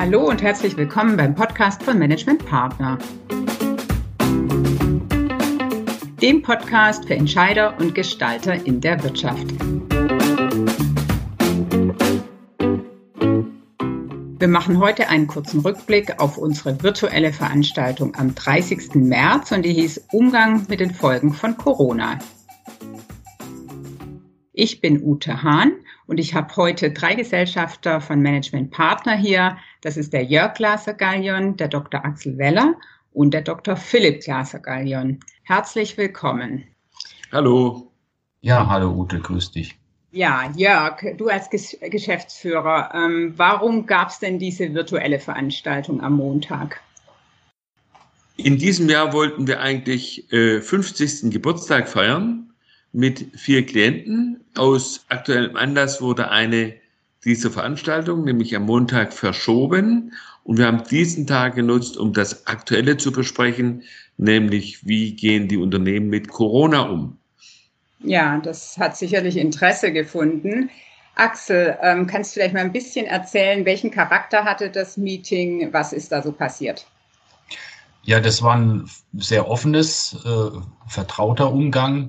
Hallo 0.00 0.26
und 0.26 0.40
herzlich 0.40 0.78
willkommen 0.78 1.18
beim 1.18 1.34
Podcast 1.34 1.82
von 1.82 1.98
Management 1.98 2.46
Partner. 2.46 2.96
Dem 6.22 6.40
Podcast 6.40 7.06
für 7.06 7.16
Entscheider 7.16 7.78
und 7.78 7.94
Gestalter 7.94 8.54
in 8.64 8.80
der 8.80 9.02
Wirtschaft. 9.04 9.46
Wir 14.38 14.48
machen 14.48 14.78
heute 14.78 15.10
einen 15.10 15.26
kurzen 15.26 15.60
Rückblick 15.60 16.18
auf 16.18 16.38
unsere 16.38 16.82
virtuelle 16.82 17.34
Veranstaltung 17.34 18.14
am 18.16 18.34
30. 18.34 18.94
März 18.94 19.52
und 19.52 19.66
die 19.66 19.74
hieß 19.74 20.06
Umgang 20.12 20.64
mit 20.70 20.80
den 20.80 20.94
Folgen 20.94 21.34
von 21.34 21.58
Corona. 21.58 22.18
Ich 24.54 24.80
bin 24.80 25.02
Ute 25.02 25.42
Hahn 25.42 25.72
und 26.06 26.18
ich 26.18 26.34
habe 26.34 26.56
heute 26.56 26.90
drei 26.90 27.14
Gesellschafter 27.14 28.00
von 28.00 28.20
Management 28.20 28.70
Partner 28.70 29.14
hier. 29.14 29.58
Das 29.82 29.96
ist 29.96 30.12
der 30.12 30.24
Jörg 30.24 30.54
Glaser-Gallion, 30.54 31.56
der 31.56 31.68
Dr. 31.68 32.04
Axel 32.04 32.36
Weller 32.36 32.74
und 33.12 33.32
der 33.32 33.40
Dr. 33.40 33.76
Philipp 33.76 34.22
Glaser-Gallion. 34.22 35.20
Herzlich 35.44 35.96
willkommen. 35.96 36.64
Hallo. 37.32 37.90
Ja, 38.42 38.66
hallo 38.68 38.90
Ute, 38.90 39.20
grüß 39.20 39.52
dich. 39.52 39.78
Ja, 40.12 40.52
Jörg, 40.56 41.16
du 41.16 41.28
als 41.28 41.48
Geschäftsführer, 41.48 42.90
ähm, 42.94 43.32
warum 43.36 43.86
gab 43.86 44.08
es 44.08 44.18
denn 44.18 44.38
diese 44.38 44.74
virtuelle 44.74 45.18
Veranstaltung 45.18 46.02
am 46.02 46.16
Montag? 46.16 46.80
In 48.36 48.58
diesem 48.58 48.88
Jahr 48.88 49.12
wollten 49.12 49.46
wir 49.46 49.60
eigentlich 49.60 50.30
äh, 50.32 50.60
50. 50.60 51.30
Geburtstag 51.30 51.88
feiern 51.88 52.52
mit 52.92 53.26
vier 53.38 53.64
Klienten. 53.64 54.44
Aus 54.56 55.04
aktuellem 55.08 55.56
Anlass 55.56 56.02
wurde 56.02 56.30
eine 56.30 56.74
dieser 57.24 57.50
Veranstaltungen, 57.50 58.24
nämlich 58.24 58.56
am 58.56 58.64
Montag, 58.64 59.12
verschoben. 59.12 60.12
Und 60.44 60.58
wir 60.58 60.66
haben 60.66 60.84
diesen 60.84 61.26
Tag 61.26 61.54
genutzt, 61.54 61.96
um 61.96 62.12
das 62.12 62.46
Aktuelle 62.46 62.96
zu 62.96 63.12
besprechen, 63.12 63.82
nämlich 64.16 64.86
wie 64.86 65.14
gehen 65.14 65.48
die 65.48 65.58
Unternehmen 65.58 66.08
mit 66.08 66.28
Corona 66.28 66.82
um. 66.82 67.18
Ja, 68.02 68.38
das 68.38 68.78
hat 68.78 68.96
sicherlich 68.96 69.36
Interesse 69.36 69.92
gefunden. 69.92 70.70
Axel, 71.16 71.76
ähm, 71.82 72.06
kannst 72.06 72.30
du 72.30 72.34
vielleicht 72.34 72.54
mal 72.54 72.60
ein 72.60 72.72
bisschen 72.72 73.04
erzählen, 73.04 73.66
welchen 73.66 73.90
Charakter 73.90 74.44
hatte 74.44 74.70
das 74.70 74.96
Meeting? 74.96 75.70
Was 75.72 75.92
ist 75.92 76.12
da 76.12 76.22
so 76.22 76.32
passiert? 76.32 76.86
Ja, 78.04 78.20
das 78.20 78.42
war 78.42 78.56
ein 78.56 78.88
sehr 79.12 79.46
offenes, 79.48 80.16
äh, 80.24 80.58
vertrauter 80.88 81.52
Umgang 81.52 82.08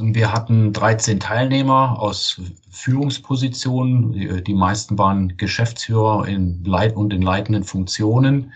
wir 0.00 0.32
hatten 0.32 0.72
13 0.72 1.20
Teilnehmer 1.20 2.00
aus 2.00 2.40
Führungspositionen. 2.70 4.44
Die 4.44 4.54
meisten 4.54 4.98
waren 4.98 5.36
Geschäftsführer 5.36 6.26
in 6.26 6.62
Leit 6.64 6.96
und 6.96 7.12
in 7.12 7.22
leitenden 7.22 7.64
Funktionen. 7.64 8.52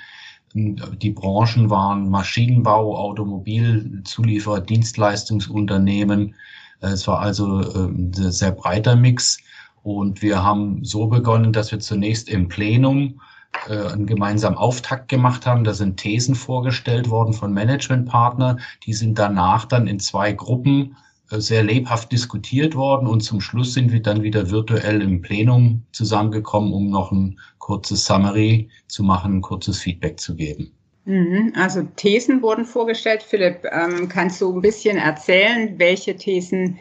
Die 0.54 1.10
Branchen 1.10 1.70
waren 1.70 2.10
Maschinenbau, 2.10 2.96
Automobilzulieferer, 2.98 4.60
Dienstleistungsunternehmen. 4.60 6.34
Es 6.80 7.08
war 7.08 7.20
also 7.20 7.58
ein 7.58 8.12
ähm, 8.16 8.32
sehr 8.32 8.52
breiter 8.52 8.96
Mix. 8.96 9.38
Und 9.82 10.22
wir 10.22 10.42
haben 10.42 10.84
so 10.84 11.06
begonnen, 11.06 11.52
dass 11.52 11.72
wir 11.72 11.80
zunächst 11.80 12.28
im 12.28 12.48
Plenum 12.48 13.20
äh, 13.68 13.92
einen 13.92 14.06
gemeinsamen 14.06 14.56
Auftakt 14.56 15.08
gemacht 15.08 15.46
haben. 15.46 15.64
Da 15.64 15.74
sind 15.74 15.96
Thesen 15.96 16.34
vorgestellt 16.34 17.08
worden 17.08 17.32
von 17.32 17.52
Managementpartnern. 17.52 18.60
Die 18.84 18.92
sind 18.92 19.18
danach 19.18 19.64
dann 19.64 19.86
in 19.86 20.00
zwei 20.00 20.32
Gruppen 20.32 20.96
sehr 21.40 21.62
lebhaft 21.62 22.12
diskutiert 22.12 22.74
worden 22.74 23.06
und 23.06 23.20
zum 23.22 23.40
Schluss 23.40 23.74
sind 23.74 23.92
wir 23.92 24.02
dann 24.02 24.22
wieder 24.22 24.50
virtuell 24.50 25.00
im 25.02 25.22
Plenum 25.22 25.82
zusammengekommen, 25.92 26.72
um 26.72 26.90
noch 26.90 27.12
ein 27.12 27.38
kurzes 27.58 28.04
Summary 28.04 28.68
zu 28.88 29.02
machen, 29.02 29.38
ein 29.38 29.40
kurzes 29.40 29.80
Feedback 29.80 30.20
zu 30.20 30.34
geben. 30.34 30.72
Mhm, 31.04 31.52
also 31.56 31.82
Thesen 31.96 32.42
wurden 32.42 32.64
vorgestellt. 32.64 33.22
Philipp, 33.22 33.64
ähm, 33.72 34.08
kannst 34.08 34.40
du 34.40 34.54
ein 34.54 34.60
bisschen 34.60 34.98
erzählen, 34.98 35.78
welche 35.78 36.16
Thesen 36.16 36.78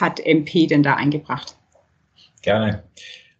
hat 0.00 0.20
MP 0.20 0.66
denn 0.66 0.82
da 0.82 0.94
eingebracht? 0.94 1.56
Gerne. 2.42 2.84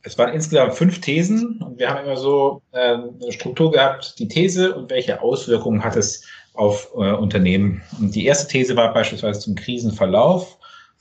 Es 0.02 0.18
waren 0.18 0.34
insgesamt 0.34 0.74
fünf 0.74 1.00
Thesen 1.00 1.62
und 1.62 1.78
wir 1.78 1.88
haben 1.88 2.04
immer 2.04 2.16
so 2.16 2.62
äh, 2.72 2.94
eine 2.94 3.32
Struktur 3.32 3.70
gehabt, 3.72 4.18
die 4.18 4.28
These 4.28 4.74
und 4.74 4.90
welche 4.90 5.22
Auswirkungen 5.22 5.82
hat 5.82 5.96
es 5.96 6.26
auf 6.54 6.90
äh, 6.94 7.12
Unternehmen. 7.12 7.82
Und 8.00 8.14
die 8.14 8.26
erste 8.26 8.48
These 8.48 8.76
war 8.76 8.92
beispielsweise 8.92 9.40
zum 9.40 9.54
Krisenverlauf. 9.54 10.58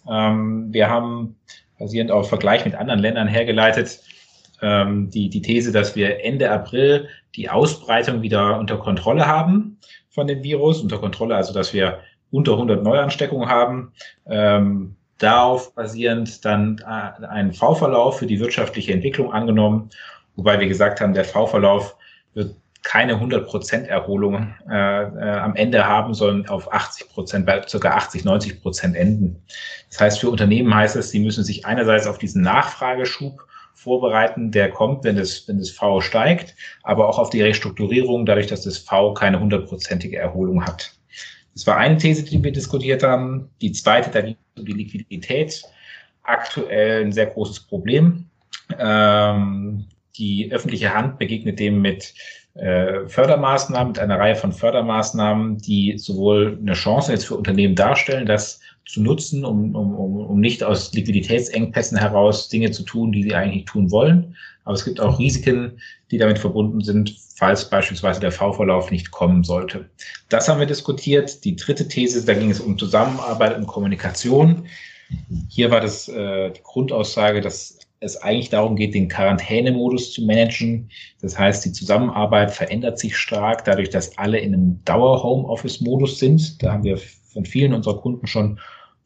Ähm, 0.09 0.73
wir 0.73 0.89
haben 0.89 1.35
basierend 1.79 2.11
auf 2.11 2.29
Vergleich 2.29 2.65
mit 2.65 2.75
anderen 2.75 2.99
Ländern 2.99 3.27
hergeleitet, 3.27 4.01
ähm, 4.61 5.09
die, 5.09 5.29
die 5.29 5.41
These, 5.41 5.71
dass 5.71 5.95
wir 5.95 6.23
Ende 6.23 6.49
April 6.51 7.07
die 7.35 7.49
Ausbreitung 7.49 8.21
wieder 8.21 8.59
unter 8.59 8.77
Kontrolle 8.77 9.27
haben 9.27 9.77
von 10.09 10.27
dem 10.27 10.43
Virus, 10.43 10.81
unter 10.81 10.99
Kontrolle, 10.99 11.35
also 11.35 11.53
dass 11.53 11.73
wir 11.73 11.99
unter 12.31 12.53
100 12.53 12.83
Neuansteckungen 12.83 13.49
haben. 13.49 13.93
Ähm, 14.27 14.95
darauf 15.17 15.73
basierend 15.75 16.43
dann 16.43 16.79
äh, 16.79 17.25
einen 17.25 17.53
V-Verlauf 17.53 18.19
für 18.19 18.27
die 18.27 18.39
wirtschaftliche 18.39 18.93
Entwicklung 18.93 19.31
angenommen, 19.31 19.89
wobei 20.35 20.59
wir 20.59 20.67
gesagt 20.67 20.99
haben, 20.99 21.13
der 21.13 21.25
V-Verlauf 21.25 21.95
wird 22.33 22.55
keine 22.83 23.15
100% 23.15 23.85
Erholung 23.85 24.53
äh, 24.69 24.73
äh, 24.73 25.39
am 25.39 25.55
Ende 25.55 25.87
haben, 25.87 26.13
sondern 26.13 26.49
auf 26.49 26.71
80%, 26.71 27.45
bei 27.45 27.59
ca. 27.59 27.89
80, 27.89 28.23
90% 28.23 28.93
enden. 28.93 29.41
Das 29.89 30.01
heißt, 30.01 30.19
für 30.19 30.29
Unternehmen 30.29 30.73
heißt 30.75 30.97
es, 30.97 31.09
sie 31.09 31.19
müssen 31.19 31.43
sich 31.43 31.65
einerseits 31.65 32.07
auf 32.07 32.17
diesen 32.17 32.41
Nachfrageschub 32.41 33.41
vorbereiten, 33.73 34.51
der 34.51 34.69
kommt, 34.69 35.03
wenn 35.03 35.15
das, 35.15 35.47
wenn 35.47 35.57
das 35.57 35.71
V 35.71 36.01
steigt, 36.01 36.55
aber 36.83 37.07
auch 37.09 37.19
auf 37.19 37.29
die 37.29 37.41
Restrukturierung, 37.41 38.25
dadurch, 38.25 38.47
dass 38.47 38.63
das 38.63 38.77
V 38.77 39.13
keine 39.13 39.39
hundertprozentige 39.39 40.17
Erholung 40.17 40.65
hat. 40.65 40.93
Das 41.53 41.65
war 41.67 41.77
eine 41.77 41.97
These, 41.97 42.23
die 42.23 42.43
wir 42.43 42.51
diskutiert 42.51 43.03
haben. 43.03 43.49
Die 43.61 43.71
zweite, 43.71 44.09
da 44.09 44.19
liegt 44.19 44.39
die 44.57 44.73
Liquidität. 44.73 45.63
Aktuell 46.23 47.05
ein 47.05 47.11
sehr 47.11 47.27
großes 47.27 47.61
Problem. 47.61 48.29
Ähm, 48.77 49.87
die 50.17 50.51
öffentliche 50.51 50.93
Hand 50.93 51.19
begegnet 51.19 51.59
dem 51.59 51.81
mit 51.81 52.13
äh, 52.55 53.07
Fördermaßnahmen, 53.07 53.89
mit 53.89 53.99
einer 53.99 54.19
Reihe 54.19 54.35
von 54.35 54.51
Fördermaßnahmen, 54.51 55.57
die 55.57 55.97
sowohl 55.97 56.57
eine 56.61 56.73
Chance 56.73 57.11
jetzt 57.11 57.25
für 57.25 57.35
Unternehmen 57.35 57.75
darstellen, 57.75 58.25
das 58.25 58.59
zu 58.85 59.01
nutzen, 59.01 59.45
um, 59.45 59.75
um, 59.75 59.95
um 59.95 60.39
nicht 60.39 60.63
aus 60.63 60.93
Liquiditätsengpässen 60.93 61.97
heraus 61.97 62.49
Dinge 62.49 62.71
zu 62.71 62.83
tun, 62.83 63.11
die 63.11 63.23
sie 63.23 63.33
eigentlich 63.33 63.65
tun 63.65 63.91
wollen. 63.91 64.35
Aber 64.65 64.75
es 64.75 64.85
gibt 64.85 64.99
auch 64.99 65.19
Risiken, 65.19 65.79
die 66.11 66.17
damit 66.17 66.39
verbunden 66.39 66.81
sind, 66.81 67.15
falls 67.35 67.69
beispielsweise 67.69 68.19
der 68.19 68.31
V-Verlauf 68.31 68.91
nicht 68.91 69.11
kommen 69.11 69.43
sollte. 69.43 69.89
Das 70.29 70.47
haben 70.47 70.59
wir 70.59 70.67
diskutiert. 70.67 71.43
Die 71.43 71.55
dritte 71.55 71.87
These, 71.87 72.23
da 72.23 72.33
ging 72.33 72.51
es 72.51 72.59
um 72.59 72.77
Zusammenarbeit 72.77 73.57
und 73.57 73.67
Kommunikation. 73.67 74.65
Hier 75.49 75.71
war 75.71 75.81
das 75.81 76.07
äh, 76.07 76.51
die 76.51 76.61
Grundaussage, 76.63 77.41
dass 77.41 77.79
es 78.03 78.17
eigentlich 78.17 78.49
darum 78.49 78.75
geht, 78.75 78.93
den 78.93 79.07
Quarantänemodus 79.07 80.13
zu 80.13 80.23
managen. 80.25 80.89
Das 81.21 81.37
heißt, 81.39 81.65
die 81.65 81.71
Zusammenarbeit 81.71 82.51
verändert 82.51 82.99
sich 82.99 83.15
stark, 83.15 83.63
dadurch, 83.65 83.89
dass 83.89 84.17
alle 84.17 84.39
in 84.39 84.53
einem 84.53 84.83
Dauer-Homeoffice-Modus 84.85 86.19
sind. 86.19 86.61
Da 86.61 86.73
haben 86.73 86.83
wir 86.83 86.97
von 86.97 87.45
vielen 87.45 87.73
unserer 87.73 87.99
Kunden 87.99 88.27
schon 88.27 88.59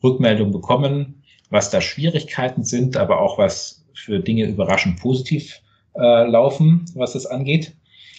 Rückmeldungen 0.04 0.52
bekommen, 0.52 1.24
was 1.50 1.70
da 1.70 1.80
Schwierigkeiten 1.80 2.64
sind, 2.64 2.98
aber 2.98 3.22
auch 3.22 3.38
was 3.38 3.86
für 3.94 4.20
Dinge 4.20 4.46
überraschend 4.46 5.00
positiv 5.00 5.62
äh, 5.96 6.28
laufen, 6.28 6.86
was 6.96 7.14
das 7.14 7.26
angeht. 7.26 7.74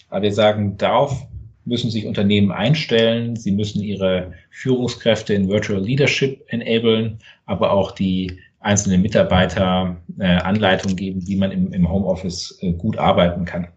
Aber 0.09 0.23
wir 0.23 0.33
sagen, 0.33 0.77
darauf 0.77 1.27
müssen 1.65 1.91
sich 1.91 2.05
Unternehmen 2.05 2.51
einstellen. 2.51 3.35
Sie 3.35 3.51
müssen 3.51 3.83
ihre 3.83 4.33
Führungskräfte 4.49 5.33
in 5.33 5.47
Virtual 5.47 5.79
Leadership 5.79 6.43
enablen, 6.47 7.19
aber 7.45 7.71
auch 7.71 7.91
die 7.91 8.39
einzelnen 8.59 9.01
Mitarbeiter 9.01 9.97
äh, 10.19 10.25
Anleitung 10.25 10.95
geben, 10.95 11.25
wie 11.27 11.35
man 11.35 11.51
im, 11.51 11.71
im 11.73 11.89
Homeoffice 11.89 12.57
äh, 12.61 12.73
gut 12.73 12.97
arbeiten 12.97 13.45
kann. 13.45 13.67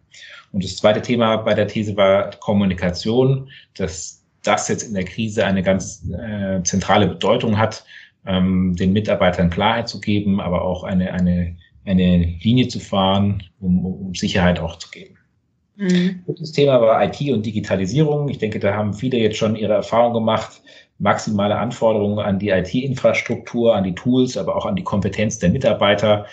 Und 0.53 0.65
das 0.65 0.77
zweite 0.77 1.01
Thema 1.01 1.37
bei 1.37 1.55
der 1.55 1.67
These 1.67 1.97
war 1.97 2.31
Kommunikation, 2.41 3.49
dass 3.75 4.25
das 4.43 4.69
jetzt 4.69 4.83
in 4.83 4.95
der 4.95 5.05
Krise 5.05 5.47
eine 5.47 5.63
ganz 5.63 6.09
äh, 6.11 6.63
zentrale 6.63 7.07
Bedeutung 7.07 7.59
hat, 7.59 7.85
ähm, 8.27 8.75
den 8.77 8.93
Mitarbeitern 8.93 9.51
Klarheit 9.51 9.89
zu 9.89 10.01
geben, 10.01 10.41
aber 10.41 10.63
auch 10.63 10.85
eine, 10.85 11.13
eine, 11.13 11.57
eine 11.85 12.37
Linie 12.41 12.69
zu 12.69 12.81
fahren, 12.81 13.43
um, 13.61 13.85
um 13.85 14.15
Sicherheit 14.15 14.59
auch 14.59 14.77
zu 14.77 14.91
geben. 14.91 15.17
Mhm. 15.77 16.23
Das 16.27 16.53
Thema 16.53 16.81
war 16.81 17.03
IT 17.05 17.21
und 17.33 17.47
Digitalisierung. 17.47 18.29
Ich 18.29 18.39
denke, 18.39 18.59
da 18.59 18.75
haben 18.75 18.93
viele 18.93 19.19
jetzt 19.19 19.39
schon 19.39 19.57
ihre 19.57 19.73
Erfahrung 19.73 20.13
gemacht 20.13 20.61
maximale 20.99 21.57
Anforderungen 21.57 22.19
an 22.19 22.39
die 22.39 22.51
IT-Infrastruktur, 22.51 23.75
an 23.75 23.85
die 23.85 23.95
Tools, 23.95 24.37
aber 24.37 24.57
auch 24.57 24.67
an 24.67 24.77
die 24.77 24.85
Kompetenz 24.85 25.39
der 25.39 25.51
Mitarbeiter. 25.51 26.27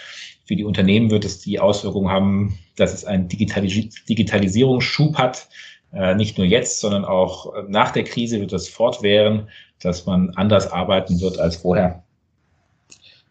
Für 0.46 0.56
die 0.56 0.64
Unternehmen 0.64 1.12
wird 1.12 1.26
es 1.26 1.40
die 1.40 1.60
Auswirkung 1.60 2.10
haben, 2.10 2.58
dass 2.76 2.94
es 2.94 3.06
einen 3.06 3.28
Digitalis 3.28 4.04
Digitalisierungsschub 4.06 5.18
hat. 5.18 5.48
Äh, 5.94 6.16
nicht 6.16 6.38
nur 6.38 6.46
jetzt, 6.46 6.80
sondern 6.80 7.06
auch 7.06 7.54
nach 7.68 7.92
der 7.92 8.04
Krise 8.04 8.40
wird 8.40 8.54
es 8.54 8.70
fortwähren, 8.70 9.50
dass 9.82 10.06
man 10.06 10.32
anders 10.36 10.72
arbeiten 10.72 11.20
wird 11.22 11.40
als 11.40 11.58
vorher. 11.58 12.04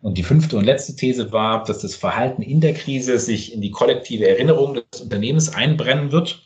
Und 0.01 0.17
die 0.17 0.23
fünfte 0.23 0.57
und 0.57 0.65
letzte 0.65 0.95
These 0.95 1.33
war, 1.33 1.65
dass 1.65 1.81
das 1.81 1.97
Verhalten 1.97 2.43
in 2.43 2.61
der 2.61 2.75
Krise 2.75 3.19
sich 3.19 3.53
in 3.53 3.61
die 3.61 3.73
kollektive 3.73 4.29
Erinnerung 4.29 4.75
des 4.75 5.01
Unternehmens 5.01 5.55
einbrennen 5.55 6.13
wird. 6.13 6.43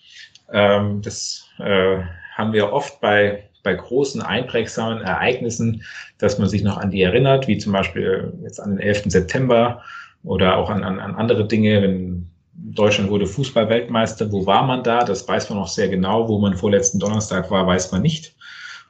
Ähm, 0.51 1.03
das 1.03 1.47
äh, 1.59 1.99
haben 2.35 2.53
wir 2.53 2.73
oft 2.73 3.01
bei, 3.01 3.51
bei 3.63 3.75
großen, 3.75 4.23
einprägsamen 4.23 5.03
Ereignissen, 5.03 5.83
dass 6.19 6.39
man 6.39 6.49
sich 6.49 6.63
noch 6.63 6.79
an 6.79 6.91
die 6.91 7.03
erinnert, 7.03 7.47
wie 7.49 7.59
zum 7.59 7.73
Beispiel 7.73 8.33
jetzt 8.43 8.61
an 8.61 8.71
den 8.71 8.81
11. 8.81 9.05
September 9.07 9.83
oder 10.25 10.57
auch 10.57 10.71
an, 10.71 10.85
an, 10.85 10.99
an 11.01 11.15
andere 11.15 11.47
Dinge, 11.47 11.83
wenn 11.83 12.27
Deutschland 12.55 13.11
wurde 13.11 13.27
Fußball-Weltmeister. 13.27 14.31
Wo 14.31 14.47
war 14.47 14.65
man 14.65 14.83
da? 14.83 15.05
Das 15.05 15.27
weiß 15.27 15.49
man 15.51 15.59
noch 15.59 15.69
sehr 15.69 15.89
genau. 15.89 16.29
Wo 16.29 16.39
man 16.39 16.55
vorletzten 16.55 16.99
Donnerstag 16.99 17.51
war, 17.51 17.67
weiß 17.67 17.93
man 17.93 18.03
nicht. 18.03 18.35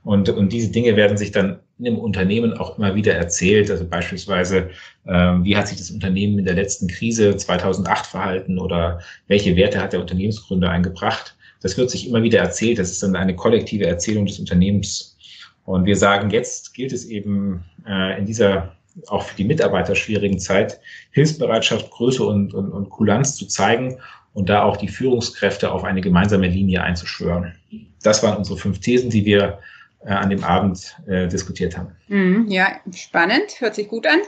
Und, 0.05 0.29
und 0.31 0.53
diese 0.53 0.73
Dinge 0.73 0.97
werden 0.97 1.17
sich 1.17 1.31
dann 1.31 1.61
dem 1.79 1.99
Unternehmen 1.99 2.55
auch 2.55 2.77
immer 2.77 2.95
wieder 2.95 3.15
erzählt. 3.15 3.71
Also 3.71 3.89
beispielsweise, 3.89 4.71
ähm, 5.07 5.45
wie 5.45 5.57
hat 5.57 5.69
sich 5.69 5.79
das 5.79 5.91
Unternehmen 5.91 6.39
in 6.39 6.45
der 6.45 6.55
letzten 6.55 6.89
Krise 6.89 7.37
2008 7.37 8.07
verhalten 8.07 8.59
oder 8.59 9.01
welche 9.29 9.55
Werte 9.57 9.81
hat 9.81 9.93
der 9.93 10.01
Unternehmensgründer 10.01 10.71
eingebracht? 10.71 11.37
Das 11.63 11.77
wird 11.77 11.91
sich 11.91 12.09
immer 12.09 12.23
wieder 12.23 12.41
erzählt. 12.41 12.79
Das 12.79 12.91
ist 12.91 13.03
dann 13.03 13.17
eine 13.17 13.37
kollektive 13.37 13.87
Erzählung 13.87 14.27
des 14.27 14.39
Unternehmens. 14.39 15.17
Und 15.65 15.85
wir 15.85 15.97
sagen, 15.97 16.31
jetzt 16.31 16.75
gilt 16.75 16.93
es 16.93 17.05
eben 17.05 17.65
äh, 17.87 18.19
in 18.19 18.27
dieser 18.27 18.77
auch 19.07 19.23
für 19.23 19.37
die 19.37 19.45
Mitarbeiter 19.45 19.95
schwierigen 19.95 20.39
Zeit 20.39 20.81
Hilfsbereitschaft, 21.13 21.91
Größe 21.91 22.25
und, 22.25 22.53
und, 22.53 22.71
und 22.73 22.91
Kulanz 22.91 23.37
zu 23.37 23.47
zeigen 23.47 23.99
und 24.35 24.49
da 24.49 24.65
auch 24.65 24.77
die 24.77 24.89
Führungskräfte 24.89 25.73
auf 25.73 25.85
eine 25.85 26.01
gemeinsame 26.01 26.49
Linie 26.49 26.83
einzuschwören. 26.83 27.55
Das 28.03 28.23
waren 28.23 28.37
unsere 28.37 28.59
fünf 28.59 28.81
Thesen, 28.81 29.11
die 29.11 29.25
wir 29.25 29.61
äh, 30.05 30.11
an 30.11 30.31
dem 30.31 30.43
Abend 30.45 30.97
äh, 31.07 31.29
diskutiert 31.29 31.77
haben. 31.77 31.93
Mhm, 32.09 32.49
ja, 32.49 32.81
spannend, 32.95 33.61
hört 33.61 33.75
sich 33.75 33.89
gut 33.89 34.07
an. 34.07 34.21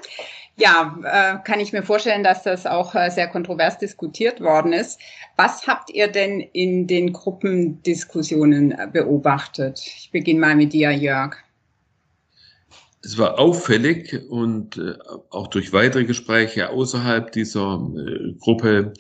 Ja, 0.56 0.97
äh, 1.03 1.45
kann 1.45 1.59
ich 1.59 1.73
mir 1.73 1.83
vorstellen, 1.83 2.23
dass 2.23 2.45
das 2.45 2.65
auch 2.65 2.95
äh, 2.95 3.11
sehr 3.11 3.27
kontrovers 3.27 3.79
diskutiert 3.79 4.41
worden 4.41 4.73
ist. 4.73 5.01
Was 5.37 5.67
habt 5.67 5.91
ihr 5.91 6.06
denn 6.06 6.41
in 6.41 6.87
den 6.87 7.12
Gruppendiskussionen 7.12 8.71
äh, 8.71 8.89
beobachtet? 8.93 9.81
Ich 9.85 10.11
beginne 10.12 10.41
mal 10.41 10.55
mit 10.55 10.73
dir, 10.73 10.93
Jörg. 10.93 11.37
Es 13.03 13.19
war 13.19 13.39
auffällig 13.39 14.19
und 14.31 14.81
auch 15.29 15.49
durch 15.49 15.75
weitere 15.75 16.05
Gespräche 16.05 16.71
außerhalb 16.71 17.31
dieser 17.33 17.87
Gruppe 18.41 18.95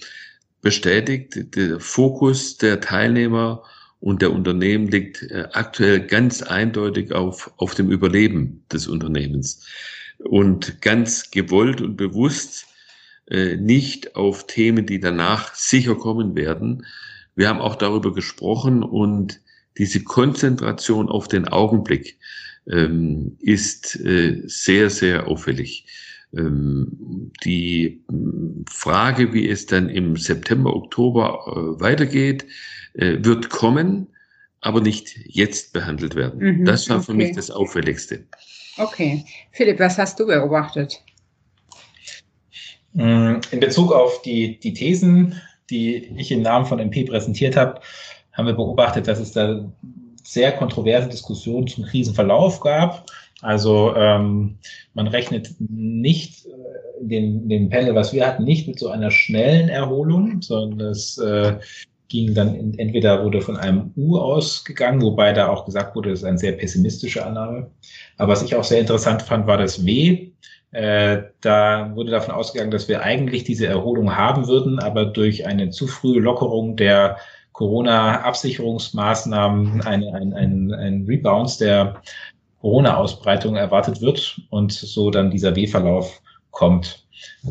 bestätigt, 0.60 1.56
der 1.56 1.80
Fokus 1.80 2.58
der 2.58 2.82
Teilnehmer 2.82 3.62
und 4.00 4.20
der 4.20 4.30
Unternehmen 4.30 4.88
liegt 4.88 5.26
aktuell 5.54 6.00
ganz 6.00 6.42
eindeutig 6.42 7.14
auf, 7.14 7.50
auf 7.56 7.74
dem 7.74 7.90
Überleben 7.90 8.62
des 8.70 8.88
Unternehmens 8.88 9.66
und 10.18 10.80
ganz 10.80 11.30
gewollt 11.30 11.80
und 11.80 11.96
bewusst 11.96 12.66
äh, 13.28 13.56
nicht 13.56 14.16
auf 14.16 14.46
Themen, 14.46 14.86
die 14.86 15.00
danach 15.00 15.54
sicher 15.54 15.94
kommen 15.94 16.36
werden. 16.36 16.86
Wir 17.34 17.48
haben 17.48 17.60
auch 17.60 17.76
darüber 17.76 18.12
gesprochen 18.12 18.82
und 18.82 19.40
diese 19.78 20.04
Konzentration 20.04 21.08
auf 21.08 21.26
den 21.26 21.48
Augenblick 21.48 22.18
ähm, 22.70 23.36
ist 23.40 23.98
äh, 24.00 24.42
sehr, 24.46 24.90
sehr 24.90 25.26
auffällig. 25.26 25.86
Ähm, 26.36 27.32
die 27.44 28.04
Frage, 28.70 29.32
wie 29.32 29.48
es 29.48 29.66
dann 29.66 29.88
im 29.88 30.16
September, 30.16 30.74
Oktober 30.74 31.44
äh, 31.46 31.80
weitergeht, 31.80 32.46
äh, 32.94 33.18
wird 33.20 33.50
kommen, 33.50 34.08
aber 34.60 34.80
nicht 34.80 35.16
jetzt 35.26 35.72
behandelt 35.72 36.14
werden. 36.14 36.40
Mhm, 36.40 36.64
das 36.64 36.88
war 36.88 36.96
okay. 36.96 37.06
für 37.06 37.14
mich 37.14 37.34
das 37.34 37.50
Auffälligste. 37.50 38.26
Okay. 38.78 39.24
Philipp, 39.52 39.78
was 39.78 39.98
hast 39.98 40.18
du 40.18 40.26
beobachtet? 40.26 41.00
Mm, 42.92 43.36
in 43.50 43.60
Bezug 43.60 43.92
auf 43.92 44.22
die, 44.22 44.58
die 44.58 44.72
Thesen, 44.72 45.40
die 45.70 45.96
ich 46.16 46.30
im 46.30 46.42
Namen 46.42 46.66
von 46.66 46.78
MP 46.78 47.04
präsentiert 47.04 47.56
habe, 47.56 47.80
haben 48.32 48.46
wir 48.46 48.54
beobachtet, 48.54 49.08
dass 49.08 49.18
es 49.18 49.32
da 49.32 49.64
sehr 50.22 50.52
kontroverse 50.52 51.08
Diskussionen 51.08 51.66
zum 51.66 51.84
Krisenverlauf 51.84 52.60
gab. 52.60 53.06
Also 53.42 53.94
ähm, 53.94 54.56
man 54.94 55.06
rechnet 55.06 55.54
nicht 55.58 56.46
in 57.00 57.08
dem, 57.08 57.48
dem 57.48 57.68
Panel, 57.68 57.94
was 57.94 58.12
wir 58.12 58.26
hatten, 58.26 58.44
nicht 58.44 58.66
mit 58.66 58.78
so 58.78 58.88
einer 58.88 59.10
schnellen 59.10 59.68
Erholung, 59.68 60.40
sondern 60.40 60.88
es 60.88 61.18
äh, 61.18 61.58
ging 62.08 62.34
dann 62.34 62.54
in, 62.54 62.78
entweder 62.78 63.24
wurde 63.24 63.40
von 63.40 63.56
einem 63.56 63.92
U 63.96 64.18
ausgegangen, 64.18 65.00
wobei 65.02 65.32
da 65.32 65.48
auch 65.48 65.64
gesagt 65.64 65.96
wurde, 65.96 66.10
das 66.10 66.20
ist 66.20 66.24
eine 66.24 66.38
sehr 66.38 66.52
pessimistische 66.52 67.24
Annahme. 67.24 67.70
Aber 68.18 68.32
was 68.32 68.42
ich 68.42 68.54
auch 68.54 68.64
sehr 68.64 68.80
interessant 68.80 69.22
fand, 69.22 69.46
war 69.46 69.56
das 69.58 69.84
W. 69.84 70.30
Äh, 70.72 71.22
da 71.40 71.92
wurde 71.94 72.10
davon 72.10 72.34
ausgegangen, 72.34 72.72
dass 72.72 72.88
wir 72.88 73.02
eigentlich 73.02 73.44
diese 73.44 73.66
Erholung 73.66 74.16
haben 74.16 74.48
würden, 74.48 74.78
aber 74.80 75.06
durch 75.06 75.46
eine 75.46 75.70
zu 75.70 75.86
frühe 75.86 76.20
Lockerung 76.20 76.76
der 76.76 77.16
Corona-Absicherungsmaßnahmen 77.52 79.82
ein, 79.82 80.02
ein, 80.02 80.32
ein, 80.32 80.72
ein 80.72 81.04
Rebound 81.06 81.60
der 81.60 82.02
Corona-Ausbreitung 82.60 83.56
erwartet 83.56 84.00
wird 84.00 84.40
und 84.50 84.72
so 84.72 85.10
dann 85.10 85.30
dieser 85.30 85.54
W-Verlauf 85.54 86.20
kommt. 86.50 87.06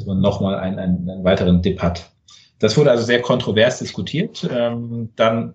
Man 0.05 0.19
nochmal 0.19 0.55
einen, 0.55 0.79
einen, 0.79 1.09
einen 1.09 1.23
weiteren 1.23 1.61
Dip 1.61 1.81
hat. 1.81 2.12
Das 2.63 2.77
wurde 2.77 2.91
also 2.91 3.03
sehr 3.03 3.21
kontrovers 3.21 3.79
diskutiert. 3.79 4.49
Ähm, 4.49 5.09
dann 5.17 5.53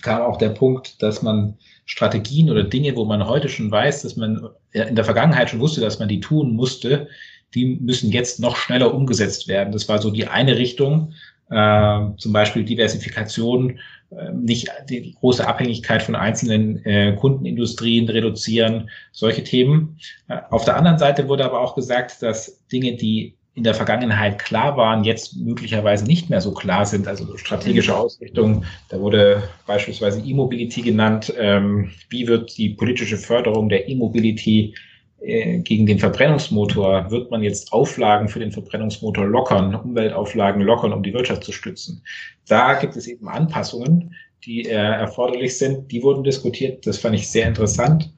kam 0.00 0.22
auch 0.22 0.38
der 0.38 0.48
Punkt, 0.48 1.02
dass 1.02 1.20
man 1.20 1.58
Strategien 1.84 2.48
oder 2.48 2.64
Dinge, 2.64 2.96
wo 2.96 3.04
man 3.04 3.26
heute 3.26 3.50
schon 3.50 3.70
weiß, 3.70 4.00
dass 4.00 4.16
man 4.16 4.48
in 4.70 4.96
der 4.96 5.04
Vergangenheit 5.04 5.50
schon 5.50 5.60
wusste, 5.60 5.82
dass 5.82 5.98
man 5.98 6.08
die 6.08 6.20
tun 6.20 6.56
musste, 6.56 7.06
die 7.54 7.76
müssen 7.82 8.10
jetzt 8.10 8.40
noch 8.40 8.56
schneller 8.56 8.94
umgesetzt 8.94 9.46
werden. 9.46 9.74
Das 9.74 9.90
war 9.90 10.00
so 10.00 10.10
die 10.10 10.26
eine 10.26 10.56
Richtung, 10.56 11.12
äh, 11.50 12.00
zum 12.16 12.32
Beispiel 12.32 12.64
Diversifikation, 12.64 13.78
äh, 14.08 14.32
nicht 14.32 14.68
die 14.88 15.14
große 15.20 15.46
Abhängigkeit 15.46 16.02
von 16.02 16.16
einzelnen 16.16 16.82
äh, 16.86 17.14
Kundenindustrien 17.14 18.08
reduzieren, 18.08 18.88
solche 19.10 19.44
Themen. 19.44 19.98
Äh, 20.28 20.38
auf 20.48 20.64
der 20.64 20.78
anderen 20.78 20.96
Seite 20.96 21.28
wurde 21.28 21.44
aber 21.44 21.60
auch 21.60 21.74
gesagt, 21.74 22.22
dass 22.22 22.66
Dinge, 22.68 22.96
die 22.96 23.36
in 23.54 23.64
der 23.64 23.74
Vergangenheit 23.74 24.38
klar 24.38 24.76
waren, 24.76 25.04
jetzt 25.04 25.36
möglicherweise 25.36 26.06
nicht 26.06 26.30
mehr 26.30 26.40
so 26.40 26.52
klar 26.52 26.86
sind. 26.86 27.06
Also 27.06 27.36
strategische 27.36 27.94
Ausrichtung, 27.94 28.64
da 28.88 28.98
wurde 28.98 29.42
beispielsweise 29.66 30.20
E-Mobility 30.20 30.80
genannt. 30.80 31.32
Ähm, 31.38 31.90
wie 32.08 32.26
wird 32.26 32.56
die 32.56 32.70
politische 32.70 33.18
Förderung 33.18 33.68
der 33.68 33.88
E-Mobility 33.88 34.74
äh, 35.20 35.58
gegen 35.58 35.84
den 35.84 35.98
Verbrennungsmotor, 35.98 37.10
wird 37.10 37.30
man 37.30 37.42
jetzt 37.42 37.72
Auflagen 37.72 38.28
für 38.28 38.40
den 38.40 38.52
Verbrennungsmotor 38.52 39.26
lockern, 39.26 39.74
Umweltauflagen 39.74 40.62
lockern, 40.62 40.92
um 40.94 41.02
die 41.02 41.12
Wirtschaft 41.12 41.44
zu 41.44 41.52
stützen. 41.52 42.02
Da 42.48 42.74
gibt 42.74 42.96
es 42.96 43.06
eben 43.06 43.28
Anpassungen, 43.28 44.14
die 44.44 44.64
äh, 44.64 44.72
erforderlich 44.72 45.58
sind. 45.58 45.92
Die 45.92 46.02
wurden 46.02 46.24
diskutiert. 46.24 46.86
Das 46.86 46.98
fand 46.98 47.14
ich 47.14 47.30
sehr 47.30 47.46
interessant. 47.46 48.12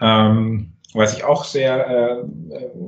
Ähm, 0.00 0.72
was 0.96 1.16
ich 1.16 1.24
auch 1.24 1.44
sehr 1.44 1.86
äh, 1.88 2.24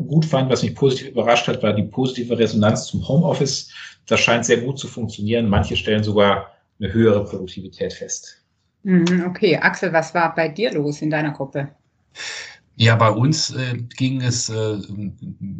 gut 0.08 0.24
fand, 0.24 0.50
was 0.50 0.62
mich 0.62 0.74
positiv 0.74 1.08
überrascht 1.08 1.48
hat, 1.48 1.62
war 1.62 1.72
die 1.72 1.84
positive 1.84 2.38
Resonanz 2.38 2.86
zum 2.86 3.06
Homeoffice. 3.06 3.70
Das 4.06 4.20
scheint 4.20 4.44
sehr 4.44 4.58
gut 4.58 4.78
zu 4.78 4.88
funktionieren. 4.88 5.48
Manche 5.48 5.76
stellen 5.76 6.02
sogar 6.02 6.52
eine 6.80 6.92
höhere 6.92 7.24
Produktivität 7.24 7.92
fest. 7.92 8.42
Mhm, 8.84 9.24
okay, 9.26 9.56
Axel, 9.56 9.92
was 9.92 10.14
war 10.14 10.34
bei 10.34 10.48
dir 10.48 10.72
los 10.72 11.02
in 11.02 11.10
deiner 11.10 11.32
Gruppe? 11.32 11.68
Ja, 12.76 12.94
bei 12.94 13.10
uns 13.10 13.50
äh, 13.50 13.76
ging 13.96 14.20
es 14.20 14.48
äh, 14.48 14.78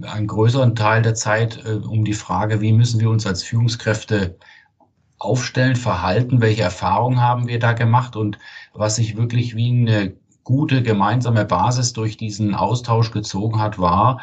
einen 0.07 0.27
größeren 0.29 0.77
Teil 0.77 1.03
der 1.03 1.15
Zeit 1.15 1.59
äh, 1.67 1.73
um 1.73 2.05
die 2.05 2.13
Frage, 2.13 2.61
wie 2.61 2.73
müssen 2.73 3.01
wir 3.01 3.11
uns 3.11 3.27
als 3.27 3.43
Führungskräfte 3.43 4.37
aufstellen, 5.19 5.75
verhalten, 5.75 6.41
welche 6.41 6.63
Erfahrungen 6.63 7.21
haben 7.21 7.49
wir 7.49 7.59
da 7.59 7.73
gemacht 7.73 8.15
und 8.15 8.39
was 8.73 8.97
sich 8.97 9.17
wirklich 9.17 9.57
wie 9.57 9.69
eine 9.69 10.13
gute 10.49 10.83
gemeinsame 10.83 11.45
Basis 11.45 11.93
durch 11.93 12.17
diesen 12.17 12.55
Austausch 12.55 13.11
gezogen 13.11 13.61
hat, 13.61 13.79
war, 13.79 14.23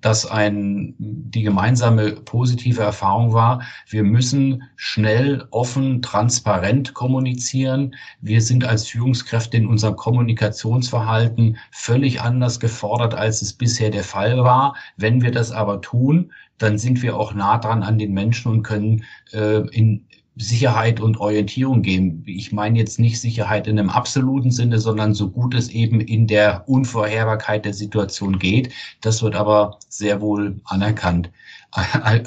dass 0.00 0.24
ein, 0.24 0.94
die 0.98 1.42
gemeinsame 1.42 2.12
positive 2.12 2.80
Erfahrung 2.80 3.34
war, 3.34 3.60
wir 3.86 4.02
müssen 4.02 4.62
schnell, 4.76 5.46
offen, 5.50 6.00
transparent 6.00 6.94
kommunizieren. 6.94 7.94
Wir 8.22 8.40
sind 8.40 8.64
als 8.64 8.86
Führungskräfte 8.86 9.58
in 9.58 9.66
unserem 9.66 9.96
Kommunikationsverhalten 9.96 11.58
völlig 11.70 12.22
anders 12.22 12.58
gefordert, 12.58 13.12
als 13.12 13.42
es 13.42 13.52
bisher 13.52 13.90
der 13.90 14.04
Fall 14.04 14.42
war. 14.44 14.76
Wenn 14.96 15.20
wir 15.20 15.30
das 15.30 15.52
aber 15.52 15.82
tun, 15.82 16.32
dann 16.56 16.78
sind 16.78 17.02
wir 17.02 17.18
auch 17.18 17.34
nah 17.34 17.58
dran 17.58 17.82
an 17.82 17.98
den 17.98 18.14
Menschen 18.14 18.50
und 18.50 18.62
können 18.62 19.04
äh, 19.34 19.58
in, 19.76 20.06
Sicherheit 20.36 21.00
und 21.00 21.18
Orientierung 21.18 21.80
geben. 21.80 22.22
Ich 22.26 22.52
meine 22.52 22.78
jetzt 22.78 22.98
nicht 22.98 23.20
Sicherheit 23.20 23.66
in 23.66 23.78
einem 23.78 23.88
absoluten 23.88 24.50
Sinne, 24.50 24.78
sondern 24.78 25.14
so 25.14 25.30
gut 25.30 25.54
es 25.54 25.70
eben 25.70 26.00
in 26.00 26.26
der 26.26 26.68
Unvorherbarkeit 26.68 27.64
der 27.64 27.72
Situation 27.72 28.38
geht. 28.38 28.72
Das 29.00 29.22
wird 29.22 29.34
aber 29.34 29.78
sehr 29.88 30.20
wohl 30.20 30.60
anerkannt. 30.64 31.30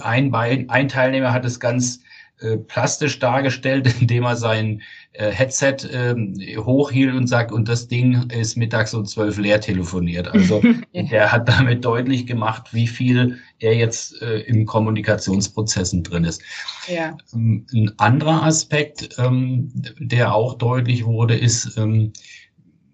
Ein, 0.04 0.34
ein 0.34 0.88
Teilnehmer 0.90 1.32
hat 1.32 1.46
es 1.46 1.60
ganz 1.60 2.02
äh, 2.42 2.58
plastisch 2.58 3.20
dargestellt, 3.20 3.94
indem 4.02 4.24
er 4.24 4.36
sein 4.36 4.82
äh, 5.14 5.32
Headset 5.32 5.78
ähm, 5.92 6.36
hochhielt 6.58 7.14
und 7.14 7.28
sagt, 7.28 7.52
und 7.52 7.68
das 7.68 7.88
Ding 7.88 8.30
ist 8.30 8.56
mittags 8.56 8.94
um 8.94 9.06
zwölf 9.06 9.38
leer 9.38 9.60
telefoniert. 9.60 10.28
Also 10.28 10.62
er 10.94 11.32
hat 11.32 11.50
damit 11.50 11.84
deutlich 11.84 12.26
gemacht, 12.26 12.74
wie 12.74 12.88
viel 12.88 13.40
er 13.60 13.76
jetzt 13.76 14.22
äh, 14.22 14.40
in 14.42 14.66
Kommunikationsprozessen 14.66 16.04
drin 16.04 16.24
ist. 16.24 16.42
Ja. 16.88 17.18
Ähm, 17.34 17.66
ein 17.74 17.92
anderer 17.98 18.44
Aspekt, 18.44 19.10
ähm, 19.18 19.72
der 20.00 20.34
auch 20.34 20.54
deutlich 20.54 21.06
wurde, 21.06 21.36
ist, 21.36 21.78
ähm, 21.78 22.14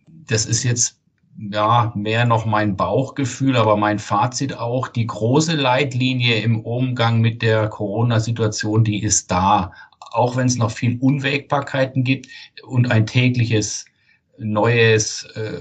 das 0.08 0.46
ist 0.46 0.64
jetzt 0.64 1.00
ja, 1.38 1.92
mehr 1.96 2.26
noch 2.26 2.46
mein 2.46 2.76
Bauchgefühl, 2.76 3.58
aber 3.58 3.76
mein 3.78 4.00
Fazit 4.00 4.54
auch, 4.58 4.88
die 4.88 5.06
große 5.06 5.56
Leitlinie 5.56 6.40
im 6.40 6.62
Umgang 6.62 7.20
mit 7.20 7.42
der 7.42 7.68
Corona-Situation, 7.68 8.84
die 8.84 9.04
ist 9.04 9.32
da. 9.32 9.74
Auch 10.00 10.38
wenn 10.38 10.48
es 10.48 10.58
noch 10.58 10.72
viel 10.72 10.98
Unwägbarkeiten 11.00 12.04
gibt 12.04 12.28
und 12.66 12.90
ein 12.90 13.06
tägliches 13.06 13.86
neues 14.38 15.24
äh, 15.36 15.60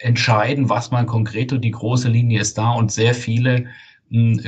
Entscheiden, 0.00 0.68
was 0.68 0.90
man 0.90 1.06
konkret 1.06 1.50
tut, 1.50 1.64
die 1.64 1.70
große 1.70 2.08
Linie 2.08 2.40
ist 2.40 2.58
da 2.58 2.72
und 2.72 2.92
sehr 2.92 3.14
viele 3.14 3.66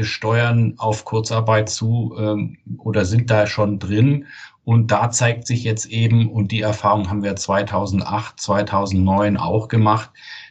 steuern 0.02 0.74
auf 0.76 1.04
Kurzarbeit 1.04 1.70
zu 1.70 2.14
ähm, 2.18 2.58
oder 2.78 3.04
sind 3.04 3.30
da 3.30 3.46
schon 3.46 3.78
drin 3.78 4.26
und 4.64 4.90
da 4.90 5.10
zeigt 5.10 5.46
sich 5.46 5.62
jetzt 5.64 5.86
eben, 5.86 6.30
und 6.30 6.50
die 6.50 6.62
Erfahrung 6.62 7.10
haben 7.10 7.22
wir 7.22 7.36
2008, 7.36 8.40
2009 8.40 9.36
auch 9.36 9.68
gemacht, 9.68 10.10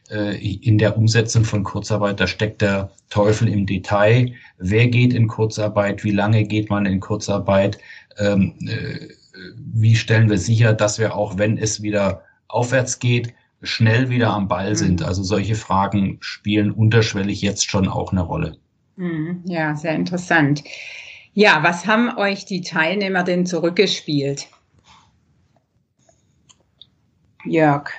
äh, 0.09 0.37
in 0.37 0.77
der 0.77 0.97
Umsetzung 0.97 1.43
von 1.43 1.63
Kurzarbeit, 1.63 2.19
da 2.19 2.27
steckt 2.27 2.61
der 2.61 2.91
Teufel 3.09 3.47
im 3.47 3.65
Detail. 3.65 4.33
Wer 4.59 4.87
geht 4.87 5.13
in 5.13 5.27
Kurzarbeit? 5.27 6.03
Wie 6.03 6.11
lange 6.11 6.43
geht 6.43 6.69
man 6.69 6.85
in 6.85 6.99
Kurzarbeit? 6.99 7.79
Ähm, 8.19 8.53
äh, 8.67 9.07
wie 9.57 9.95
stellen 9.95 10.29
wir 10.29 10.37
sicher, 10.37 10.73
dass 10.73 10.99
wir 10.99 11.15
auch, 11.15 11.39
wenn 11.39 11.57
es 11.57 11.81
wieder 11.81 12.21
aufwärts 12.47 12.99
geht, 12.99 13.33
schnell 13.63 14.11
wieder 14.11 14.29
am 14.29 14.47
Ball 14.47 14.75
sind? 14.75 14.99
Mhm. 14.99 15.07
Also 15.07 15.23
solche 15.23 15.55
Fragen 15.55 16.17
spielen 16.19 16.71
unterschwellig 16.71 17.41
jetzt 17.41 17.69
schon 17.69 17.87
auch 17.87 18.11
eine 18.11 18.21
Rolle. 18.21 18.57
Mhm. 18.95 19.41
Ja, 19.45 19.75
sehr 19.75 19.95
interessant. 19.95 20.63
Ja, 21.33 21.63
was 21.63 21.87
haben 21.87 22.15
euch 22.17 22.45
die 22.45 22.61
Teilnehmer 22.61 23.23
denn 23.23 23.45
zurückgespielt? 23.45 24.47
Jörg. 27.45 27.89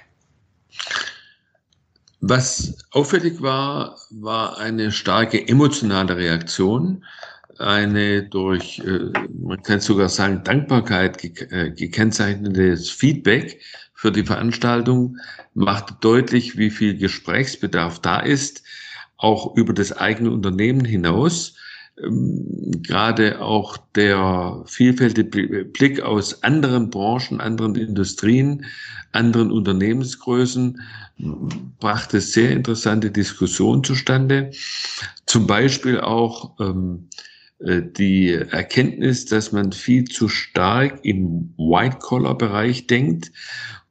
Was 2.21 2.79
auffällig 2.93 3.43
war, 3.43 3.99
war 4.11 4.57
eine 4.59 4.91
starke 4.93 5.47
emotionale 5.47 6.17
Reaktion, 6.17 7.05
eine 7.59 8.23
durch, 8.23 8.79
äh, 8.79 9.11
man 9.43 9.63
kann 9.63 9.81
sogar 9.81 10.09
sagen, 10.09 10.43
Dankbarkeit 10.43 11.23
äh, 11.53 11.71
gekennzeichnetes 11.71 12.91
Feedback 12.91 13.61
für 13.95 14.11
die 14.11 14.25
Veranstaltung, 14.25 15.19
macht 15.53 16.03
deutlich, 16.03 16.57
wie 16.57 16.71
viel 16.71 16.97
Gesprächsbedarf 16.97 18.01
da 18.01 18.21
ist, 18.21 18.63
auch 19.17 19.57
über 19.57 19.73
das 19.73 19.93
eigene 19.93 20.31
Unternehmen 20.31 20.85
hinaus 20.85 21.55
ähm, 22.03 22.83
gerade 22.83 23.41
auch 23.41 23.77
der 23.95 24.63
vielfältige 24.67 25.65
Blick 25.65 26.01
aus 26.01 26.43
anderen 26.43 26.91
Branchen, 26.91 27.41
anderen 27.41 27.77
Industrien, 27.77 28.65
anderen 29.13 29.53
Unternehmensgrößen 29.53 30.81
brachte 31.79 32.21
sehr 32.21 32.51
interessante 32.51 33.11
Diskussionen 33.11 33.85
zustande. 33.85 34.51
Zum 35.27 35.47
Beispiel 35.47 36.01
auch 36.01 36.59
ähm, 36.59 37.09
äh, 37.61 37.83
die 37.83 38.33
Erkenntnis, 38.33 39.27
dass 39.27 39.53
man 39.53 39.71
viel 39.71 40.05
zu 40.05 40.29
stark 40.29 40.99
im 41.05 41.55
White-Collar-Bereich 41.57 42.89
denkt 42.89 43.31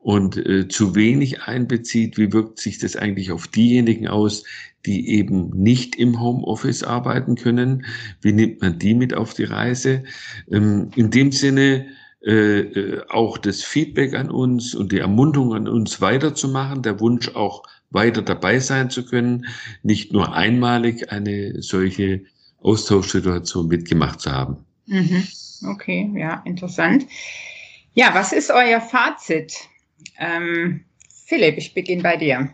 und 0.03 0.38
äh, 0.38 0.67
zu 0.67 0.95
wenig 0.95 1.43
einbezieht, 1.43 2.17
wie 2.17 2.31
wirkt 2.33 2.60
sich 2.60 2.77
das 2.77 2.95
eigentlich 2.95 3.31
auf 3.31 3.48
diejenigen 3.48 4.07
aus, 4.07 4.43
die 4.86 5.10
eben 5.10 5.50
nicht 5.51 5.95
im 5.95 6.19
Homeoffice 6.19 6.83
arbeiten 6.83 7.36
können. 7.36 7.86
Wie 8.22 8.33
nimmt 8.33 8.62
man 8.62 8.77
die 8.77 8.95
mit 8.95 9.13
auf 9.13 9.33
die 9.33 9.45
Reise? 9.45 10.03
Ähm, 10.51 10.89
in 10.95 11.10
dem 11.10 11.31
Sinne 11.31 11.88
äh, 12.22 12.60
äh, 12.60 13.01
auch 13.10 13.38
das 13.38 13.63
Feedback 13.63 14.13
an 14.13 14.29
uns 14.29 14.75
und 14.75 14.91
die 14.91 15.00
Ermunterung 15.00 15.53
an 15.53 15.67
uns 15.69 16.01
weiterzumachen, 16.01 16.81
der 16.81 17.00
Wunsch 17.00 17.29
auch 17.36 17.63
weiter 17.89 18.22
dabei 18.22 18.60
sein 18.60 18.89
zu 18.89 19.05
können, 19.05 19.45
nicht 19.83 20.12
nur 20.12 20.33
einmalig 20.33 21.12
eine 21.12 21.62
solche 21.62 22.24
Austauschsituation 22.62 23.67
mitgemacht 23.67 24.19
zu 24.19 24.31
haben. 24.31 24.57
Mhm. 24.86 25.27
Okay, 25.65 26.12
ja, 26.15 26.41
interessant. 26.45 27.05
Ja, 27.93 28.13
was 28.13 28.33
ist 28.33 28.51
euer 28.51 28.81
Fazit? 28.81 29.69
Ähm, 30.19 30.86
Philipp, 31.25 31.57
ich 31.57 31.74
beginne 31.74 32.03
bei 32.03 32.17
dir. 32.17 32.50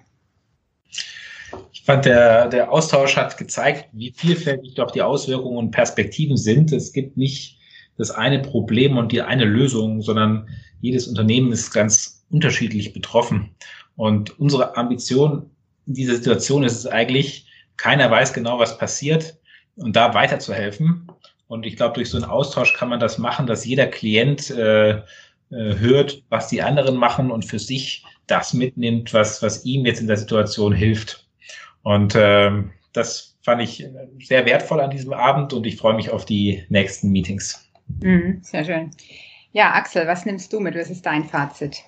Ich 1.72 1.84
fand, 1.84 2.06
der, 2.06 2.48
der 2.50 2.72
Austausch 2.72 3.16
hat 3.16 3.38
gezeigt, 3.38 3.90
wie 3.94 4.12
vielfältig 4.12 4.76
doch 4.76 4.92
die 4.92 5.02
Auswirkungen 5.02 5.58
und 5.58 5.72
Perspektiven 5.72 6.38
sind. 6.38 6.72
Es 6.72 6.94
gibt 6.94 7.18
nicht 7.18 7.58
das 7.98 8.12
eine 8.12 8.40
Problem 8.40 8.98
und 8.98 9.12
die 9.12 9.22
eine 9.22 9.46
Lösung, 9.46 10.02
sondern 10.02 10.48
jedes 10.82 11.08
Unternehmen 11.08 11.52
ist 11.52 11.72
ganz 11.72 12.26
unterschiedlich 12.30 12.94
betroffen. 12.94 13.56
Und 13.96 14.40
unsere 14.40 14.78
Ambition 14.78 15.50
in 15.86 15.96
dieser 15.96 16.16
Situation 16.16 16.64
ist 16.64 16.78
es 16.78 16.88
eigentlich, 16.88 17.48
keiner 17.76 18.10
weiß 18.12 18.34
genau, 18.34 18.60
was 18.60 18.78
passiert 18.78 19.38
und 19.76 19.96
da 19.96 20.14
weiterzuhelfen. 20.14 21.08
Und 21.48 21.66
ich 21.66 21.76
glaube, 21.76 21.96
durch 21.96 22.10
so 22.10 22.18
einen 22.18 22.26
Austausch 22.26 22.74
kann 22.74 22.90
man 22.90 23.00
das 23.00 23.18
machen, 23.18 23.48
dass 23.48 23.66
jeder 23.66 23.88
Klient 23.88 24.52
äh, 24.52 25.02
äh, 25.52 25.76
hört, 25.76 26.24
was 26.30 26.48
die 26.48 26.62
anderen 26.62 26.96
machen 26.96 27.32
und 27.32 27.46
für 27.46 27.60
sich 27.60 28.06
das 28.28 28.54
mitnimmt, 28.54 29.14
was, 29.14 29.42
was 29.42 29.66
ihm 29.66 29.86
jetzt 29.86 30.02
in 30.02 30.08
der 30.08 30.18
Situation 30.18 30.74
hilft. 30.74 31.28
Und 31.84 32.16
ähm, 32.16 32.72
das 32.94 33.38
fand 33.42 33.62
ich 33.62 33.88
sehr 34.24 34.46
wertvoll 34.46 34.80
an 34.80 34.92
diesem 34.92 35.14
Abend 35.14 35.54
und 35.54 35.66
ich 35.66 35.78
freue 35.78 35.96
mich 35.96 36.12
auf 36.12 36.26
die 36.26 36.64
nächsten 36.70 37.10
Meetings. 37.10 37.70
Mhm, 38.02 38.40
sehr 38.42 38.64
schön. 38.64 38.92
Ja, 39.52 39.74
Axel, 39.74 40.06
was 40.06 40.26
nimmst 40.26 40.54
du 40.54 40.60
mit? 40.60 40.76
Was 40.76 40.90
ist 40.90 41.06
dein 41.06 41.24
Fazit? 41.24 41.82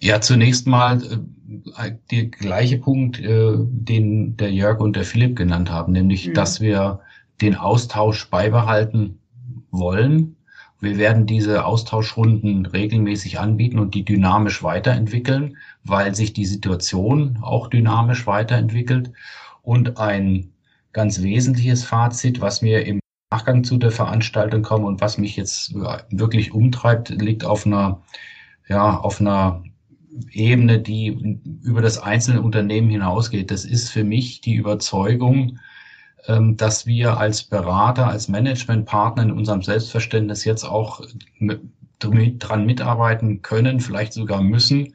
Ja, 0.00 0.20
zunächst 0.20 0.66
mal 0.66 1.02
äh, 1.02 1.92
der 2.10 2.26
gleiche 2.26 2.78
Punkt, 2.78 3.20
äh, 3.20 3.54
den 3.58 4.36
der 4.36 4.52
Jörg 4.52 4.80
und 4.80 4.96
der 4.96 5.04
Philipp 5.04 5.36
genannt 5.36 5.70
haben, 5.70 5.92
nämlich, 5.92 6.28
mhm. 6.28 6.34
dass 6.34 6.60
wir 6.60 7.00
den 7.40 7.54
Austausch 7.54 8.28
beibehalten 8.30 9.20
wollen. 9.70 10.36
Wir 10.80 10.96
werden 10.96 11.26
diese 11.26 11.64
Austauschrunden 11.64 12.66
regelmäßig 12.66 13.40
anbieten 13.40 13.78
und 13.78 13.94
die 13.94 14.04
dynamisch 14.04 14.62
weiterentwickeln 14.62 15.56
weil 15.88 16.14
sich 16.14 16.32
die 16.32 16.46
Situation 16.46 17.38
auch 17.42 17.68
dynamisch 17.68 18.26
weiterentwickelt. 18.26 19.12
Und 19.62 19.98
ein 19.98 20.52
ganz 20.92 21.22
wesentliches 21.22 21.84
Fazit, 21.84 22.40
was 22.40 22.62
mir 22.62 22.86
im 22.86 23.00
Nachgang 23.30 23.64
zu 23.64 23.76
der 23.76 23.90
Veranstaltung 23.90 24.62
kommt 24.62 24.86
und 24.86 25.00
was 25.00 25.18
mich 25.18 25.36
jetzt 25.36 25.74
wirklich 26.10 26.52
umtreibt, 26.52 27.10
liegt 27.10 27.44
auf 27.44 27.66
einer, 27.66 28.02
ja, 28.68 28.98
auf 28.98 29.20
einer 29.20 29.62
Ebene, 30.30 30.80
die 30.80 31.38
über 31.62 31.82
das 31.82 31.98
einzelne 31.98 32.40
Unternehmen 32.42 32.88
hinausgeht. 32.88 33.50
Das 33.50 33.64
ist 33.64 33.90
für 33.90 34.04
mich 34.04 34.40
die 34.40 34.54
Überzeugung, 34.54 35.58
dass 36.56 36.84
wir 36.86 37.16
als 37.16 37.42
Berater, 37.42 38.06
als 38.06 38.28
Managementpartner 38.28 39.22
in 39.22 39.32
unserem 39.32 39.62
Selbstverständnis 39.62 40.44
jetzt 40.44 40.64
auch 40.64 41.00
dran 41.98 42.66
mitarbeiten 42.66 43.42
können, 43.42 43.80
vielleicht 43.80 44.12
sogar 44.12 44.42
müssen, 44.42 44.94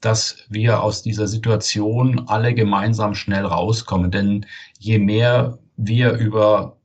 dass 0.00 0.36
wir 0.50 0.82
aus 0.82 1.02
dieser 1.02 1.26
Situation 1.26 2.24
alle 2.28 2.54
gemeinsam 2.54 3.14
schnell 3.14 3.46
rauskommen. 3.46 4.10
Denn 4.10 4.46
je 4.78 4.98
mehr 4.98 5.58
wir 5.76 6.12
über 6.12 6.76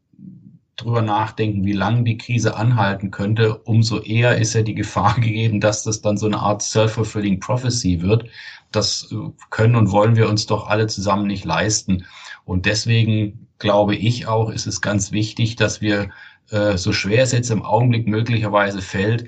drüber 0.78 1.02
nachdenken, 1.02 1.66
wie 1.66 1.74
lange 1.74 2.04
die 2.04 2.18
Krise 2.18 2.56
anhalten 2.56 3.12
könnte, 3.12 3.58
umso 3.58 4.00
eher 4.00 4.38
ist 4.38 4.54
ja 4.54 4.62
die 4.62 4.76
Gefahr 4.76 5.16
gegeben, 5.20 5.60
dass 5.60 5.84
das 5.84 6.02
dann 6.02 6.18
so 6.18 6.26
eine 6.26 6.40
Art 6.40 6.62
self-fulfilling 6.62 7.42
prophecy 7.42 8.02
wird. 8.02 8.26
Das 8.72 9.14
können 9.50 9.76
und 9.76 9.92
wollen 9.92 10.16
wir 10.16 10.30
uns 10.30 10.46
doch 10.46 10.68
alle 10.68 10.88
zusammen 10.88 11.28
nicht 11.28 11.44
leisten. 11.44 12.06
Und 12.46 12.66
deswegen 12.66 13.49
glaube 13.60 13.96
ich 13.96 14.28
auch, 14.28 14.50
ist 14.50 14.66
es 14.66 14.82
ganz 14.82 15.12
wichtig, 15.12 15.56
dass 15.56 15.82
wir, 15.82 16.10
äh, 16.50 16.78
so 16.78 16.92
schwer 16.94 17.24
es 17.24 17.32
jetzt 17.32 17.52
im 17.52 17.64
Augenblick 17.64 18.08
möglicherweise 18.08 18.82
fällt, 18.82 19.26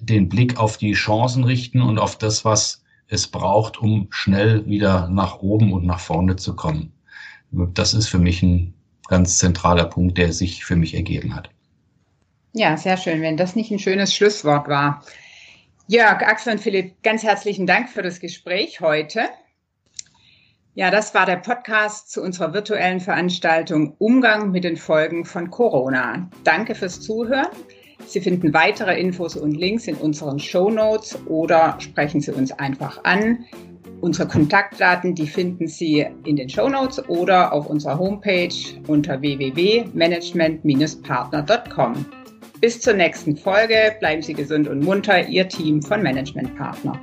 den 0.00 0.28
Blick 0.28 0.58
auf 0.58 0.76
die 0.76 0.92
Chancen 0.92 1.44
richten 1.44 1.80
und 1.80 1.98
auf 1.98 2.18
das, 2.18 2.44
was 2.44 2.82
es 3.08 3.26
braucht, 3.26 3.78
um 3.78 4.08
schnell 4.10 4.66
wieder 4.66 5.08
nach 5.08 5.40
oben 5.40 5.72
und 5.72 5.84
nach 5.84 6.00
vorne 6.00 6.36
zu 6.36 6.54
kommen. 6.54 6.92
Das 7.50 7.94
ist 7.94 8.08
für 8.08 8.18
mich 8.18 8.42
ein 8.42 8.74
ganz 9.08 9.38
zentraler 9.38 9.86
Punkt, 9.86 10.18
der 10.18 10.32
sich 10.32 10.64
für 10.64 10.76
mich 10.76 10.94
ergeben 10.94 11.34
hat. 11.34 11.50
Ja, 12.52 12.76
sehr 12.76 12.96
schön, 12.96 13.22
wenn 13.22 13.36
das 13.36 13.56
nicht 13.56 13.70
ein 13.70 13.78
schönes 13.78 14.14
Schlusswort 14.14 14.68
war. 14.68 15.04
Jörg, 15.88 16.22
Axel 16.22 16.52
und 16.52 16.60
Philipp, 16.60 17.02
ganz 17.02 17.22
herzlichen 17.24 17.66
Dank 17.66 17.88
für 17.88 18.02
das 18.02 18.20
Gespräch 18.20 18.80
heute. 18.80 19.28
Ja, 20.80 20.90
das 20.90 21.12
war 21.12 21.26
der 21.26 21.36
Podcast 21.36 22.10
zu 22.10 22.22
unserer 22.22 22.54
virtuellen 22.54 23.00
Veranstaltung 23.00 23.96
Umgang 23.98 24.50
mit 24.50 24.64
den 24.64 24.78
Folgen 24.78 25.26
von 25.26 25.50
Corona. 25.50 26.30
Danke 26.42 26.74
fürs 26.74 27.02
Zuhören. 27.02 27.48
Sie 28.06 28.22
finden 28.22 28.54
weitere 28.54 28.98
Infos 28.98 29.36
und 29.36 29.52
Links 29.52 29.88
in 29.88 29.96
unseren 29.96 30.38
Show 30.38 30.70
Notes 30.70 31.18
oder 31.26 31.76
sprechen 31.80 32.22
Sie 32.22 32.32
uns 32.32 32.50
einfach 32.52 33.04
an. 33.04 33.44
Unsere 34.00 34.26
Kontaktdaten, 34.26 35.14
die 35.14 35.26
finden 35.26 35.68
Sie 35.68 36.06
in 36.24 36.36
den 36.36 36.48
Show 36.48 36.70
Notes 36.70 37.06
oder 37.10 37.52
auf 37.52 37.66
unserer 37.66 37.98
Homepage 37.98 38.48
unter 38.86 39.20
www.management-partner.com. 39.20 42.06
Bis 42.62 42.80
zur 42.80 42.94
nächsten 42.94 43.36
Folge. 43.36 43.96
Bleiben 44.00 44.22
Sie 44.22 44.32
gesund 44.32 44.66
und 44.66 44.82
munter, 44.82 45.28
Ihr 45.28 45.46
Team 45.46 45.82
von 45.82 46.02
Management 46.02 46.56
Partner. 46.56 46.98